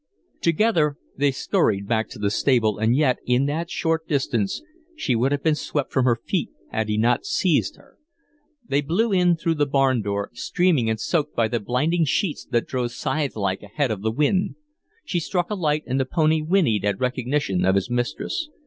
[0.41, 4.63] Together they scurried back to the stable, and yet, in that short distance,
[4.95, 7.99] she would have been swept from her feet had he not seized her.
[8.67, 12.65] They blew in through the barn door, streaming and soaked by the blinding sheets that
[12.65, 14.55] drove scythe like ahead of the wind.
[15.05, 18.49] He struck a light, and the pony whinnied at recognition of his mistress.